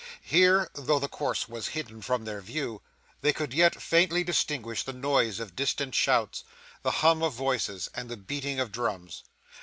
Here, 0.23 0.71
though 0.73 0.97
the 0.97 1.07
course 1.07 1.47
was 1.47 1.67
hidden 1.77 2.01
from 2.01 2.25
their 2.25 2.41
view, 2.41 2.81
they 3.21 3.31
could 3.31 3.53
yet 3.53 3.79
faintly 3.79 4.23
distinguish 4.23 4.81
the 4.81 4.93
noise 4.93 5.39
of 5.39 5.55
distant 5.55 5.93
shouts, 5.93 6.43
the 6.81 6.89
hum 7.05 7.21
of 7.21 7.33
voices, 7.33 7.87
and 7.93 8.09
the 8.09 8.17
beating 8.17 8.59
of 8.59 8.71
drums. 8.71 9.21